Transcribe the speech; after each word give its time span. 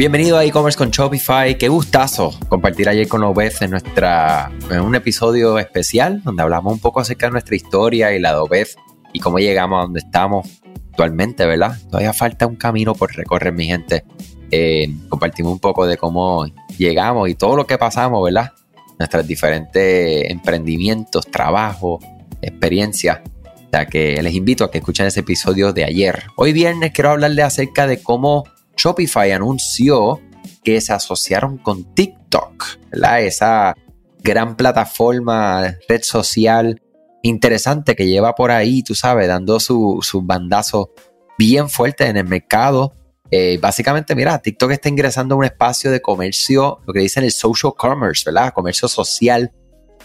Bienvenido 0.00 0.38
a 0.38 0.46
e-commerce 0.46 0.78
con 0.78 0.90
Shopify. 0.90 1.58
Qué 1.58 1.68
gustazo 1.68 2.32
compartir 2.48 2.88
ayer 2.88 3.06
con 3.06 3.22
Obez 3.22 3.60
en 3.60 3.72
nuestra 3.72 4.50
en 4.70 4.80
un 4.80 4.94
episodio 4.94 5.58
especial 5.58 6.22
donde 6.22 6.42
hablamos 6.42 6.72
un 6.72 6.78
poco 6.78 7.00
acerca 7.00 7.26
de 7.26 7.32
nuestra 7.32 7.54
historia 7.54 8.10
y 8.16 8.18
la 8.18 8.32
de 8.32 8.38
Obez 8.38 8.76
y 9.12 9.20
cómo 9.20 9.38
llegamos 9.40 9.78
a 9.78 9.82
donde 9.82 10.00
estamos 10.00 10.48
actualmente, 10.88 11.44
¿verdad? 11.44 11.76
Todavía 11.90 12.14
falta 12.14 12.46
un 12.46 12.56
camino 12.56 12.94
por 12.94 13.14
recorrer, 13.14 13.52
mi 13.52 13.66
gente. 13.66 14.04
Eh, 14.50 14.90
compartimos 15.10 15.52
un 15.52 15.58
poco 15.58 15.86
de 15.86 15.98
cómo 15.98 16.46
llegamos 16.78 17.28
y 17.28 17.34
todo 17.34 17.54
lo 17.56 17.66
que 17.66 17.76
pasamos, 17.76 18.24
¿verdad? 18.24 18.52
Nuestros 18.98 19.26
diferentes 19.26 20.30
emprendimientos, 20.30 21.26
trabajos, 21.26 22.02
experiencias. 22.40 23.18
O 23.44 23.68
sea 23.70 23.84
que 23.84 24.22
les 24.22 24.32
invito 24.32 24.64
a 24.64 24.70
que 24.70 24.78
escuchen 24.78 25.04
ese 25.04 25.20
episodio 25.20 25.74
de 25.74 25.84
ayer. 25.84 26.22
Hoy 26.36 26.54
viernes 26.54 26.92
quiero 26.92 27.10
hablarles 27.10 27.44
acerca 27.44 27.86
de 27.86 28.02
cómo 28.02 28.44
Shopify 28.80 29.32
anunció 29.32 30.20
que 30.64 30.80
se 30.80 30.92
asociaron 30.92 31.58
con 31.58 31.94
TikTok, 31.94 32.64
¿verdad? 32.90 33.22
Esa 33.22 33.74
gran 34.22 34.56
plataforma, 34.56 35.76
red 35.88 36.02
social 36.02 36.80
interesante 37.22 37.94
que 37.94 38.06
lleva 38.06 38.34
por 38.34 38.50
ahí, 38.50 38.82
tú 38.82 38.94
sabes, 38.94 39.28
dando 39.28 39.60
sus 39.60 40.06
su 40.06 40.22
bandazo 40.22 40.90
bien 41.36 41.68
fuerte 41.68 42.06
en 42.06 42.16
el 42.16 42.26
mercado. 42.26 42.94
Eh, 43.30 43.58
básicamente, 43.60 44.14
mira, 44.14 44.40
TikTok 44.40 44.72
está 44.72 44.88
ingresando 44.88 45.34
a 45.34 45.38
un 45.38 45.44
espacio 45.44 45.90
de 45.90 46.00
comercio, 46.00 46.80
lo 46.86 46.92
que 46.94 47.00
dicen 47.00 47.24
el 47.24 47.32
social 47.32 47.74
commerce, 47.76 48.24
¿verdad? 48.24 48.52
Comercio 48.54 48.88
social, 48.88 49.52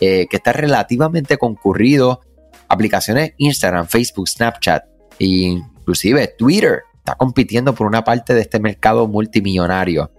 eh, 0.02 0.28
que 0.30 0.38
está 0.38 0.52
relativamente 0.52 1.38
concurrido. 1.38 2.20
Aplicaciones 2.68 3.34
Instagram, 3.38 3.88
Facebook, 3.88 4.28
Snapchat 4.28 4.84
e 5.20 5.26
inclusive 5.26 6.36
Twitter 6.38 6.84
está 7.06 7.16
compitiendo 7.16 7.76
por 7.76 7.86
una 7.86 8.04
parte 8.04 8.34
de 8.34 8.42
este 8.42 8.60
mercado 8.60 9.08
multimillonario. 9.08 10.12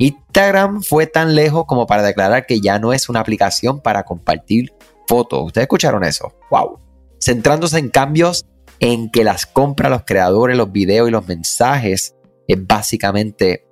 Instagram 0.00 0.82
fue 0.82 1.06
tan 1.06 1.36
lejos 1.36 1.66
como 1.66 1.86
para 1.86 2.02
declarar 2.02 2.46
que 2.46 2.60
ya 2.60 2.80
no 2.80 2.92
es 2.92 3.08
una 3.08 3.20
aplicación 3.20 3.80
para 3.80 4.02
compartir 4.02 4.74
fotos. 5.06 5.44
¿Ustedes 5.44 5.66
escucharon 5.66 6.02
eso? 6.02 6.34
¡Wow! 6.50 6.80
Centrándose 7.20 7.78
en 7.78 7.90
cambios 7.90 8.44
en 8.80 9.08
que 9.10 9.22
las 9.22 9.46
compras, 9.46 9.92
los 9.92 10.02
creadores, 10.04 10.56
los 10.56 10.72
videos 10.72 11.08
y 11.08 11.12
los 11.12 11.28
mensajes 11.28 12.16
es 12.48 12.66
básicamente 12.66 13.64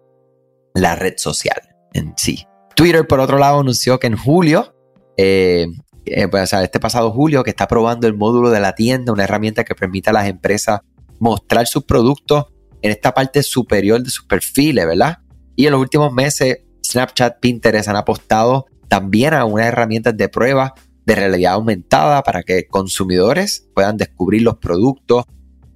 la 0.72 0.94
red 0.94 1.14
social 1.16 1.60
en 1.92 2.14
sí. 2.16 2.46
Twitter, 2.77 3.05
por 3.05 3.18
otro 3.18 3.38
lado, 3.38 3.58
anunció 3.58 3.98
que 3.98 4.06
en 4.06 4.16
julio, 4.16 4.77
eh, 5.16 5.66
eh, 6.05 6.28
pues, 6.28 6.52
este 6.52 6.78
pasado 6.78 7.10
julio, 7.10 7.42
que 7.42 7.50
está 7.50 7.66
probando 7.66 8.06
el 8.06 8.14
módulo 8.14 8.50
de 8.50 8.60
la 8.60 8.77
tienda, 8.77 9.12
una 9.12 9.24
herramienta 9.24 9.64
que 9.64 9.74
permite 9.74 10.10
a 10.10 10.12
las 10.12 10.28
empresas 10.28 10.82
mostrar 11.18 11.66
sus 11.66 11.82
productos 11.82 12.46
en 12.83 12.91
esta 12.91 13.12
parte 13.12 13.42
superior 13.42 14.03
de 14.03 14.11
sus 14.11 14.27
perfiles, 14.27 14.86
¿verdad? 14.86 15.19
Y 15.56 15.67
en 15.67 15.73
los 15.73 15.81
últimos 15.81 16.12
meses, 16.12 16.59
Snapchat, 16.84 17.41
Pinterest 17.41 17.89
han 17.89 17.97
apostado 17.97 18.67
también 18.89 19.34
a 19.34 19.45
unas 19.45 19.67
herramientas 19.67 20.17
de 20.17 20.28
prueba 20.28 20.75
de 21.06 21.14
realidad 21.14 21.55
aumentada 21.55 22.23
para 22.23 22.42
que 22.42 22.67
consumidores 22.67 23.69
puedan 23.75 23.97
descubrir 23.97 24.42
los 24.42 24.58
productos 24.58 25.25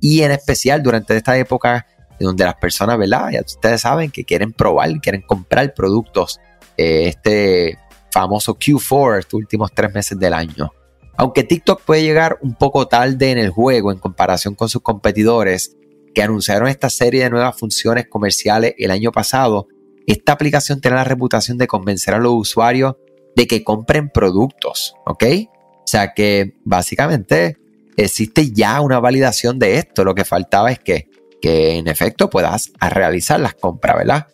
y 0.01 0.23
en 0.23 0.33
especial 0.33 0.83
durante 0.83 1.17
esta 1.17 1.37
época 1.39 1.87
donde 2.21 2.45
las 2.45 2.55
personas, 2.55 2.99
¿verdad? 2.99 3.31
Ya 3.33 3.41
ustedes 3.41 3.81
saben 3.81 4.11
que 4.11 4.25
quieren 4.25 4.53
probar, 4.53 4.91
quieren 5.01 5.23
comprar 5.23 5.75
productos, 5.75 6.41
eh, 6.77 7.09
este 7.09 7.79
famoso 8.11 8.57
Q4, 8.57 9.19
estos 9.19 9.35
últimos 9.35 9.73
tres 9.75 9.93
meses 9.93 10.19
del 10.19 10.35
año. 10.35 10.73
Aunque 11.17 11.45
TikTok 11.45 11.83
puede 11.83 12.03
llegar 12.03 12.39
un 12.43 12.55
poco 12.55 12.89
tarde 12.89 13.31
en 13.31 13.39
el 13.39 13.51
juego 13.51 13.93
en 13.93 13.99
comparación 13.99 14.55
con 14.55 14.69
sus 14.69 14.83
competidores, 14.83 15.77
que 16.15 16.23
anunciaron 16.23 16.69
esta 16.69 16.89
serie 16.89 17.25
de 17.25 17.31
nuevas 17.31 17.59
funciones 17.59 18.07
comerciales 18.09 18.75
el 18.79 18.91
año 18.91 19.13
pasado, 19.13 19.69
esta 20.07 20.33
aplicación 20.33 20.81
tiene 20.81 20.97
la 20.97 21.05
reputación 21.05 21.59
de 21.59 21.67
convencer 21.67 22.15
a 22.15 22.19
los 22.19 22.35
usuarios 22.35 22.95
de 23.37 23.47
que 23.47 23.65
compren 23.65 24.11
productos, 24.11 24.95
¿ok? 25.07 25.25
O 25.51 25.87
sea 25.87 26.15
que 26.15 26.55
básicamente 26.65 27.59
existe 27.97 28.51
ya 28.53 28.81
una 28.81 29.01
validación 29.01 29.59
de 29.59 29.79
esto. 29.79 30.05
Lo 30.05 30.15
que 30.15 30.25
faltaba 30.25 30.71
es 30.71 30.79
que, 30.79 31.09
que 31.41 31.77
en 31.79 31.89
efecto 31.89 32.31
puedas 32.31 32.73
realizar 32.81 33.41
las 33.41 33.55
compras, 33.55 33.97
¿verdad? 33.97 34.27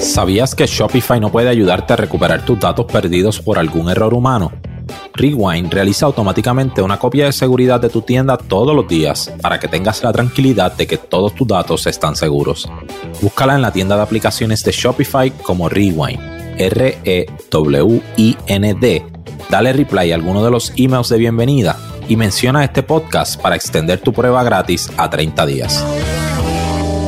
¿Sabías 0.00 0.54
que 0.54 0.66
Shopify 0.66 1.20
no 1.20 1.32
puede 1.32 1.48
ayudarte 1.48 1.92
a 1.94 1.96
recuperar 1.96 2.44
tus 2.44 2.60
datos 2.60 2.86
perdidos 2.86 3.40
por 3.40 3.58
algún 3.58 3.88
error 3.88 4.14
humano? 4.14 4.52
Rewind 5.14 5.72
realiza 5.72 6.06
automáticamente 6.06 6.82
una 6.82 6.98
copia 6.98 7.26
de 7.26 7.32
seguridad 7.32 7.80
de 7.80 7.88
tu 7.88 8.02
tienda 8.02 8.36
todos 8.36 8.74
los 8.74 8.88
días 8.88 9.32
para 9.40 9.60
que 9.60 9.68
tengas 9.68 10.02
la 10.02 10.12
tranquilidad 10.12 10.72
de 10.72 10.86
que 10.86 10.96
todos 10.96 11.34
tus 11.34 11.46
datos 11.46 11.86
están 11.86 12.16
seguros. 12.16 12.68
Búscala 13.22 13.54
en 13.54 13.62
la 13.62 13.72
tienda 13.72 13.96
de 13.96 14.02
aplicaciones 14.02 14.64
de 14.64 14.72
Shopify 14.72 15.30
como 15.30 15.68
Rewind, 15.68 16.18
R-E-W-I-N-D. 16.58 17.06
Dale 19.50 19.72
reply 19.72 20.10
a 20.10 20.14
alguno 20.16 20.44
de 20.44 20.50
los 20.50 20.72
emails 20.76 21.08
de 21.08 21.18
bienvenida 21.18 21.76
y 22.08 22.16
menciona 22.16 22.64
este 22.64 22.82
podcast 22.82 23.40
para 23.40 23.56
extender 23.56 24.00
tu 24.00 24.12
prueba 24.12 24.42
gratis 24.42 24.90
a 24.96 25.08
30 25.08 25.46
días. 25.46 25.84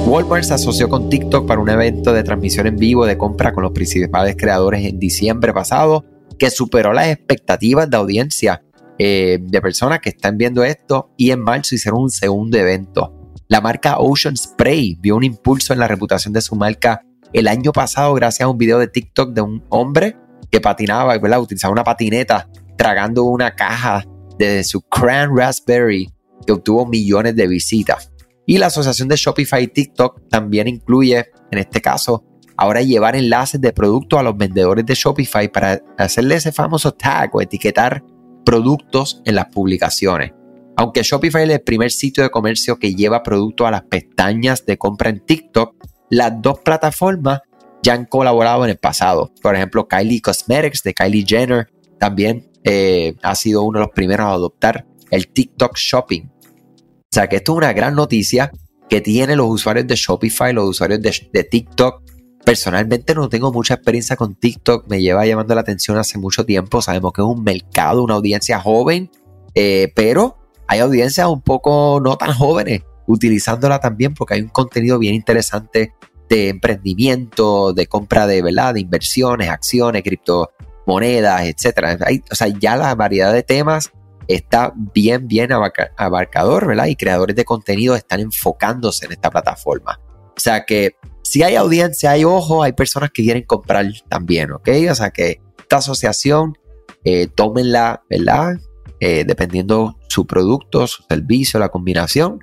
Walmart 0.06 0.44
se 0.44 0.54
asoció 0.54 0.88
con 0.88 1.10
TikTok 1.10 1.46
para 1.46 1.60
un 1.60 1.68
evento 1.68 2.12
de 2.12 2.22
transmisión 2.22 2.68
en 2.68 2.76
vivo 2.76 3.04
de 3.04 3.18
compra 3.18 3.52
con 3.52 3.64
los 3.64 3.72
principales 3.72 4.36
creadores 4.38 4.84
en 4.84 5.00
diciembre 5.00 5.52
pasado 5.52 6.04
que 6.38 6.50
superó 6.50 6.92
las 6.92 7.08
expectativas 7.08 7.88
de 7.88 7.96
audiencia 7.96 8.62
eh, 8.98 9.38
de 9.40 9.60
personas 9.60 10.00
que 10.00 10.10
están 10.10 10.38
viendo 10.38 10.64
esto 10.64 11.10
y 11.16 11.30
en 11.30 11.40
marzo 11.40 11.74
hicieron 11.74 12.02
un 12.02 12.10
segundo 12.10 12.56
evento. 12.58 13.12
La 13.48 13.60
marca 13.60 13.98
Ocean 13.98 14.36
Spray 14.36 14.96
vio 15.00 15.16
un 15.16 15.24
impulso 15.24 15.72
en 15.72 15.78
la 15.78 15.88
reputación 15.88 16.32
de 16.32 16.40
su 16.40 16.56
marca 16.56 17.02
el 17.32 17.48
año 17.48 17.72
pasado 17.72 18.14
gracias 18.14 18.46
a 18.46 18.48
un 18.48 18.58
video 18.58 18.78
de 18.78 18.88
TikTok 18.88 19.32
de 19.32 19.42
un 19.42 19.64
hombre 19.68 20.16
que 20.50 20.60
patinaba, 20.60 21.18
¿verdad? 21.18 21.40
utilizaba 21.40 21.72
una 21.72 21.84
patineta 21.84 22.48
tragando 22.76 23.24
una 23.24 23.54
caja 23.54 24.04
de 24.38 24.64
su 24.64 24.80
Cran 24.82 25.36
Raspberry 25.36 26.08
que 26.46 26.52
obtuvo 26.52 26.86
millones 26.86 27.36
de 27.36 27.46
visitas. 27.46 28.12
Y 28.46 28.58
la 28.58 28.66
asociación 28.66 29.08
de 29.08 29.16
Shopify 29.16 29.64
y 29.64 29.68
TikTok 29.68 30.28
también 30.28 30.68
incluye, 30.68 31.26
en 31.50 31.58
este 31.58 31.80
caso, 31.80 32.24
ahora 32.56 32.82
llevar 32.82 33.16
enlaces 33.16 33.60
de 33.60 33.72
productos 33.72 34.18
a 34.18 34.22
los 34.22 34.36
vendedores 34.36 34.86
de 34.86 34.94
Shopify 34.94 35.48
para 35.50 35.82
hacerle 35.98 36.36
ese 36.36 36.52
famoso 36.52 36.92
tag 36.92 37.34
o 37.34 37.40
etiquetar 37.40 38.02
productos 38.44 39.20
en 39.24 39.34
las 39.34 39.46
publicaciones. 39.46 40.32
Aunque 40.76 41.02
Shopify 41.02 41.44
es 41.44 41.50
el 41.50 41.60
primer 41.60 41.90
sitio 41.90 42.22
de 42.22 42.30
comercio 42.30 42.78
que 42.78 42.94
lleva 42.94 43.22
productos 43.22 43.66
a 43.66 43.70
las 43.70 43.82
pestañas 43.82 44.64
de 44.66 44.76
compra 44.76 45.10
en 45.10 45.20
TikTok, 45.20 45.74
las 46.10 46.40
dos 46.40 46.60
plataformas 46.60 47.40
ya 47.82 47.94
han 47.94 48.04
colaborado 48.04 48.64
en 48.64 48.70
el 48.70 48.78
pasado. 48.78 49.32
Por 49.42 49.54
ejemplo, 49.54 49.88
Kylie 49.88 50.20
Cosmetics 50.20 50.82
de 50.82 50.94
Kylie 50.94 51.24
Jenner 51.26 51.68
también 51.98 52.50
eh, 52.64 53.14
ha 53.22 53.34
sido 53.34 53.62
uno 53.62 53.78
de 53.78 53.86
los 53.86 53.94
primeros 53.94 54.26
a 54.26 54.32
adoptar 54.32 54.86
el 55.10 55.28
TikTok 55.28 55.76
Shopping. 55.76 56.24
O 56.26 57.08
sea 57.10 57.28
que 57.28 57.36
esto 57.36 57.52
es 57.52 57.58
una 57.58 57.72
gran 57.72 57.94
noticia 57.94 58.50
que 58.88 59.00
tienen 59.00 59.38
los 59.38 59.48
usuarios 59.48 59.86
de 59.86 59.96
Shopify, 59.96 60.52
los 60.52 60.68
usuarios 60.68 61.00
de, 61.00 61.14
de 61.32 61.44
TikTok 61.44 62.02
Personalmente 62.46 63.12
no 63.12 63.28
tengo 63.28 63.52
mucha 63.52 63.74
experiencia 63.74 64.14
con 64.14 64.36
TikTok, 64.36 64.86
me 64.86 65.00
lleva 65.00 65.26
llamando 65.26 65.52
la 65.56 65.62
atención 65.62 65.98
hace 65.98 66.16
mucho 66.16 66.46
tiempo, 66.46 66.80
sabemos 66.80 67.12
que 67.12 67.20
es 67.20 67.26
un 67.26 67.42
mercado, 67.42 68.04
una 68.04 68.14
audiencia 68.14 68.60
joven, 68.60 69.10
eh, 69.56 69.92
pero 69.96 70.36
hay 70.68 70.78
audiencias 70.78 71.26
un 71.26 71.42
poco 71.42 72.00
no 72.00 72.16
tan 72.16 72.32
jóvenes 72.32 72.82
utilizándola 73.08 73.80
también 73.80 74.14
porque 74.14 74.34
hay 74.34 74.42
un 74.42 74.50
contenido 74.50 75.00
bien 75.00 75.16
interesante 75.16 75.92
de 76.28 76.50
emprendimiento, 76.50 77.72
de 77.72 77.88
compra 77.88 78.28
de, 78.28 78.42
¿verdad? 78.42 78.74
de 78.74 78.80
inversiones, 78.80 79.50
acciones, 79.50 80.04
criptomonedas, 80.04 81.46
etc. 81.46 81.98
o 82.30 82.34
sea, 82.36 82.46
ya 82.46 82.76
la 82.76 82.94
variedad 82.94 83.32
de 83.32 83.42
temas 83.42 83.90
está 84.28 84.72
bien, 84.94 85.26
bien 85.26 85.50
abarcador, 85.96 86.68
¿verdad? 86.68 86.86
Y 86.86 86.94
creadores 86.94 87.34
de 87.34 87.44
contenido 87.44 87.96
están 87.96 88.20
enfocándose 88.20 89.06
en 89.06 89.12
esta 89.12 89.30
plataforma. 89.30 90.00
O 90.36 90.38
sea 90.38 90.64
que 90.64 90.94
si 91.26 91.42
hay 91.42 91.56
audiencia, 91.56 92.12
hay 92.12 92.24
ojo, 92.24 92.62
hay 92.62 92.72
personas 92.72 93.10
que 93.10 93.24
quieren 93.24 93.42
comprar 93.42 93.86
también, 94.08 94.52
¿ok? 94.52 94.68
O 94.90 94.94
sea 94.94 95.10
que 95.10 95.40
esta 95.58 95.78
asociación, 95.78 96.56
eh, 97.04 97.26
tómenla, 97.26 98.04
¿verdad? 98.08 98.60
Eh, 99.00 99.24
dependiendo 99.26 99.98
su 100.08 100.24
producto, 100.24 100.86
su 100.86 101.02
servicio, 101.08 101.58
la 101.58 101.70
combinación, 101.70 102.38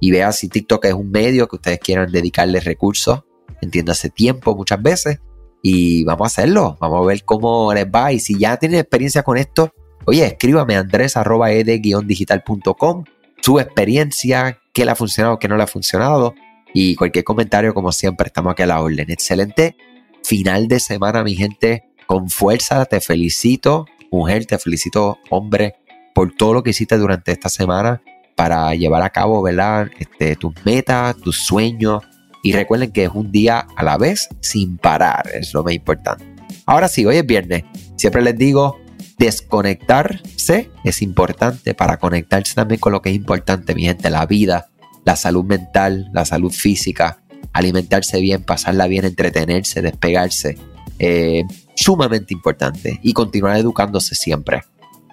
y 0.00 0.10
vea 0.10 0.32
si 0.32 0.48
TikTok 0.48 0.84
es 0.84 0.92
un 0.92 1.10
medio 1.10 1.48
que 1.48 1.56
ustedes 1.56 1.78
quieran 1.78 2.12
dedicarle 2.12 2.60
recursos, 2.60 3.22
entiéndase 3.62 4.10
tiempo 4.10 4.54
muchas 4.54 4.82
veces, 4.82 5.20
y 5.62 6.04
vamos 6.04 6.26
a 6.26 6.26
hacerlo, 6.26 6.76
vamos 6.78 7.02
a 7.02 7.06
ver 7.06 7.24
cómo 7.24 7.72
les 7.72 7.86
va, 7.86 8.12
y 8.12 8.20
si 8.20 8.38
ya 8.38 8.58
tienen 8.58 8.80
experiencia 8.80 9.22
con 9.22 9.38
esto, 9.38 9.72
oye, 10.04 10.26
escríbame 10.26 10.76
andres.ed-digital.com, 10.76 13.04
su 13.40 13.60
experiencia, 13.60 14.58
qué 14.74 14.84
le 14.84 14.90
ha 14.90 14.94
funcionado, 14.94 15.38
qué 15.38 15.48
no 15.48 15.56
le 15.56 15.62
ha 15.62 15.66
funcionado, 15.66 16.34
y 16.78 16.94
cualquier 16.94 17.24
comentario, 17.24 17.72
como 17.72 17.90
siempre, 17.90 18.26
estamos 18.26 18.52
aquí 18.52 18.60
a 18.60 18.66
la 18.66 18.82
orden. 18.82 19.10
Excelente 19.10 19.78
final 20.22 20.68
de 20.68 20.78
semana, 20.78 21.24
mi 21.24 21.34
gente. 21.34 21.84
Con 22.06 22.28
fuerza, 22.28 22.84
te 22.84 23.00
felicito, 23.00 23.86
mujer, 24.12 24.44
te 24.44 24.58
felicito, 24.58 25.18
hombre, 25.30 25.76
por 26.14 26.34
todo 26.34 26.52
lo 26.52 26.62
que 26.62 26.70
hiciste 26.70 26.98
durante 26.98 27.32
esta 27.32 27.48
semana 27.48 28.02
para 28.34 28.74
llevar 28.74 29.02
a 29.02 29.08
cabo, 29.08 29.40
¿verdad? 29.40 29.88
Este, 29.98 30.36
tus 30.36 30.52
metas, 30.66 31.16
tus 31.16 31.46
sueños 31.46 32.04
Y 32.42 32.52
recuerden 32.52 32.92
que 32.92 33.04
es 33.04 33.10
un 33.14 33.32
día 33.32 33.66
a 33.74 33.82
la 33.82 33.96
vez 33.96 34.28
sin 34.40 34.76
parar, 34.76 35.30
es 35.32 35.54
lo 35.54 35.64
más 35.64 35.72
importante. 35.72 36.26
Ahora 36.66 36.88
sí, 36.88 37.06
hoy 37.06 37.16
es 37.16 37.26
viernes. 37.26 37.64
Siempre 37.96 38.20
les 38.20 38.36
digo, 38.36 38.78
desconectarse 39.16 40.70
es 40.84 41.00
importante 41.00 41.72
para 41.72 41.96
conectarse 41.96 42.54
también 42.54 42.80
con 42.80 42.92
lo 42.92 43.00
que 43.00 43.08
es 43.08 43.16
importante, 43.16 43.74
mi 43.74 43.84
gente, 43.84 44.10
la 44.10 44.26
vida, 44.26 44.68
la 45.06 45.16
salud 45.16 45.44
mental, 45.44 46.10
la 46.12 46.26
salud 46.26 46.52
física, 46.52 47.22
alimentarse 47.54 48.20
bien, 48.20 48.42
pasarla 48.42 48.86
bien, 48.88 49.06
entretenerse, 49.06 49.80
despegarse. 49.80 50.58
Eh, 50.98 51.44
sumamente 51.76 52.34
importante 52.34 52.98
y 53.02 53.12
continuar 53.12 53.56
educándose 53.56 54.14
siempre. 54.14 54.64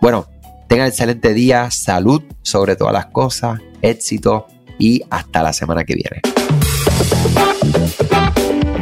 Bueno, 0.02 0.28
tengan 0.68 0.88
excelente 0.88 1.34
día, 1.34 1.70
salud 1.72 2.24
sobre 2.42 2.76
todas 2.76 2.94
las 2.94 3.08
cosas, 3.08 3.60
éxito 3.82 4.48
y 4.80 5.04
hasta 5.10 5.44
la 5.44 5.54
semana 5.54 5.84
que 5.84 5.96
viene. 5.96 6.22